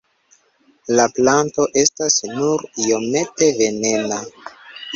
[0.99, 4.21] La planto estas nur iomete venena.